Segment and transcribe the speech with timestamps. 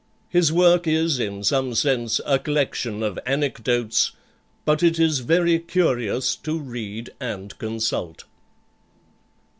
[0.29, 4.13] His work is, in some sense, a collection of anecdotes,
[4.65, 8.23] but it is very curious to read and consult."